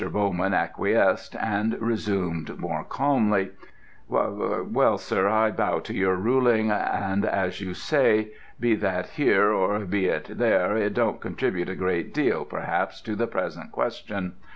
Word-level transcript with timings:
Bowman 0.11 0.55
acquiesced, 0.55 1.35
and 1.35 1.79
resumed 1.79 2.57
more 2.57 2.83
calmly: 2.83 3.51
"Well, 4.09 4.97
sir, 4.97 5.27
I 5.29 5.51
bow 5.51 5.77
to 5.81 5.93
your 5.93 6.15
ruling, 6.15 6.71
and 6.71 7.23
as 7.23 7.61
you 7.61 7.75
say, 7.75 8.29
be 8.59 8.73
that 8.77 9.09
here 9.09 9.51
or 9.51 9.77
be 9.81 10.07
it 10.07 10.25
there, 10.39 10.75
it 10.75 10.95
don't 10.95 11.21
contribute 11.21 11.69
a 11.69 11.75
great 11.75 12.15
deal, 12.15 12.45
perhaps, 12.45 12.99
to 13.01 13.15
the 13.15 13.27
present 13.27 13.71
question. 13.71 14.33